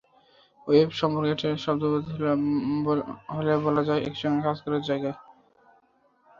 Wave 0.67 0.89
সম্পর্কে 0.99 1.31
একটা 1.33 1.49
শব্দে 1.65 1.87
বলতে 1.93 2.11
হলে 3.29 3.51
বলা 3.65 3.81
যায়, 3.87 4.01
একসঙ্গে 4.03 4.41
কাজ 4.47 4.57
করার 4.63 4.83
জায়গা। 4.89 5.11